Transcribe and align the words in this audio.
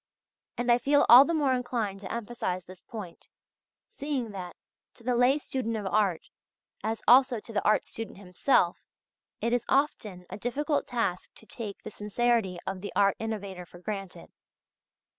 And 0.57 0.71
I 0.71 0.79
feel 0.79 1.05
all 1.09 1.25
the 1.25 1.33
more 1.35 1.53
inclined 1.53 1.99
to 1.99 2.11
emphasize 2.11 2.65
this 2.65 2.81
point, 2.81 3.29
seeing 3.87 4.31
that, 4.31 4.55
to 4.95 5.03
the 5.03 5.13
lay 5.15 5.37
student 5.37 5.77
of 5.77 5.85
art, 5.85 6.23
as 6.83 7.03
also 7.07 7.39
to 7.39 7.53
the 7.53 7.63
art 7.63 7.85
student 7.85 8.17
himself, 8.17 8.87
it 9.41 9.53
is 9.53 9.63
often 9.69 10.25
a 10.27 10.37
difficult 10.39 10.87
task 10.87 11.29
to 11.35 11.45
take 11.45 11.83
the 11.83 11.91
sincerity 11.91 12.57
of 12.65 12.81
the 12.81 12.91
art 12.95 13.15
innovator 13.19 13.63
for 13.63 13.77
granted. 13.77 14.31